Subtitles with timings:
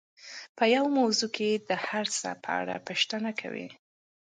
[0.57, 3.67] په يوه موضوع کې د هر څه په اړه پوښتنې کوي.